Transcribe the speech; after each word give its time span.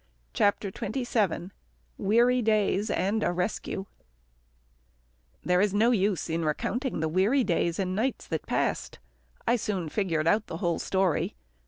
CHAPTER 0.33 0.69
XXVII 0.75 1.51
WEARY 1.99 2.41
DAYS 2.41 2.89
AND 2.89 3.21
A 3.21 3.31
RESCUE 3.31 3.85
There 5.43 5.61
is 5.61 5.75
no 5.75 5.91
use 5.91 6.27
in 6.27 6.43
recounting 6.43 7.01
the 7.01 7.07
weary 7.07 7.43
days 7.43 7.77
and 7.77 7.95
nights 7.95 8.25
that 8.29 8.47
passed. 8.47 8.97
I 9.47 9.57
soon 9.57 9.89
figured 9.89 10.25
out 10.25 10.47
the 10.47 10.57
whole 10.57 10.79
story. 10.79 11.35